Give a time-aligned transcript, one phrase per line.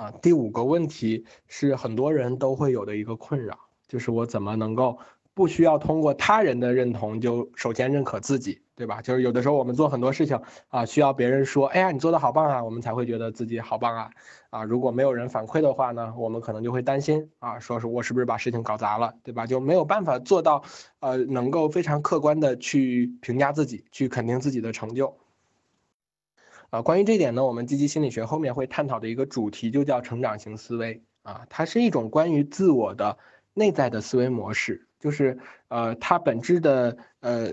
[0.00, 4.98] 啊，第五个问题是很多人都会有的一个困扰，就是我怎么能够
[5.34, 9.02] 不需要通过他人的认同就首先认可自己，对吧？
[9.02, 14.10] 就是有的时候我们做很多事情啊，需要别人说，哎呀，你做的好棒啊，我们才会觉得自己好棒啊。
[14.48, 19.46] 啊，如果没有人反馈的话呢，我们可能就会担心啊，说是我是不是把事情搞砸了，对吧？
[19.46, 20.62] 就没有办法做到，
[21.00, 25.14] 呃，能够非常客观的去评价自己，去肯定自己的成就。
[26.70, 33.18] 啊，关于这点呢，我们积极心理学后面会探讨的一个主题就叫成长型思维啊，它是一种关于自我的
[33.54, 35.36] 内在的思维模式，就是
[35.68, 37.48] 呃，它本质的呃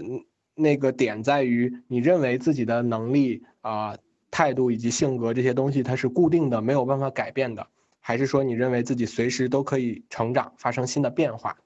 [0.53, 3.97] 那个点在于你认为自己的能力啊、
[4.29, 7.67] 态度以及性格这些东西它是固定的，没有办法改变的，
[7.99, 11.57] 还是说你认为自己随时都可以成长，发生新的变化？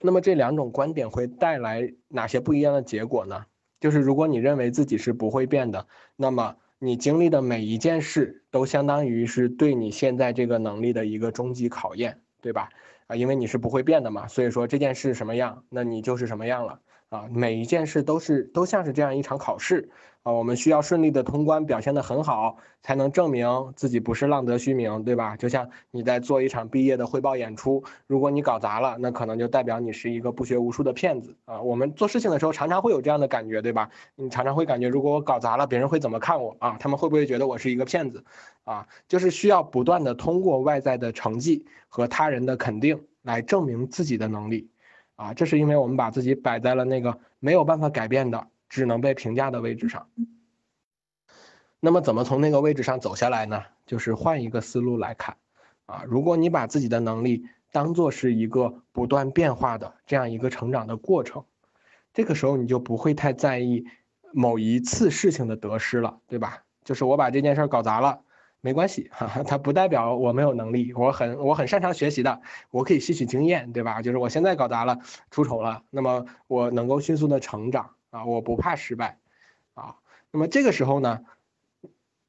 [0.00, 3.46] 那么这两种观点会带来哪些不一样的结果呢？
[3.82, 12.68] 就是如果你认为自己是不会变的，那么你经历的每一件事都相当于是对你现在这个能力的一个终极考验，对吧？
[13.06, 16.80] 啊，因为你是不会变的嘛，所以说这件事什么样，那你就是什么样了。
[17.10, 19.90] 啊，每一件事都是都像是这样一场考试
[20.22, 25.36] 啊，我们需要顺利的通关，表现的很好，才能证明自己不是浪得虚名，对吧？
[25.36, 31.60] 就像你在做一场毕业的汇报演出，如果你搞砸了，那可能就代表你是一个不学无术的骗子啊。
[31.60, 33.90] 我们做事情的时候常常会有这样的感觉，对吧？
[34.14, 36.78] 你常常会感觉，如果我搞砸了，别人会怎么看我啊？
[36.80, 38.24] 他们会不会觉得我是一个骗子
[38.64, 38.88] 啊？
[39.06, 44.70] 就是需要不断的通过外在的成绩和他人的肯定来证明自己的能力。
[45.16, 50.08] 啊，这是因为我们把自己摆在了那个没有办法改变的、只能被评价的位置上。
[51.80, 53.62] 那么，怎么从那个位置上走下来呢？
[53.86, 55.36] 就是换一个思路来看。
[55.86, 61.44] 啊，如果你把自己的能力当做是一个不断变化的这样一个成长的过程，
[62.12, 63.84] 这个时候你就不会太在意
[64.32, 66.64] 某一次事情的得失了，对吧？
[66.84, 68.20] 就是我把这件事搞砸了。
[68.64, 74.00] 没关系，哈哈，它不代表我没有能力，我很我很擅长学习的，我可以吸取经验，对吧？
[74.02, 75.00] 就是我现在搞砸了，
[75.32, 79.18] 出丑了，那么我能够迅速的成长啊，我不怕失败，
[79.74, 79.96] 啊，
[80.30, 81.24] 那么这个时候呢，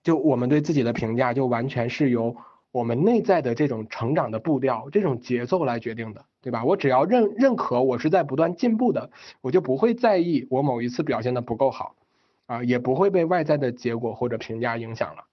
[0.02, 2.36] 就我们对自己的评价就完全是由
[2.72, 6.66] 我们内在的这种成长的步调、这种节奏来决定的，对吧？
[6.66, 11.94] 我只要认认可我是在不断进步的，我就不会在意我某一次表现的不够好，
[12.47, 15.25] 啊，也不会被外在的结果或者评价影响了。